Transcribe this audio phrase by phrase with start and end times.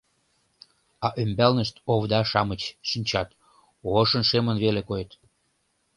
[1.05, 3.29] А ӱмбалнышт овда-шамыч шинчат,
[3.99, 5.11] ошын-шемын веле койыт.